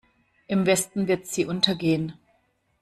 Im 0.47 0.65
Westen 0.65 1.07
wird 1.07 1.27
sie 1.27 1.45
untergehen. 1.45 2.13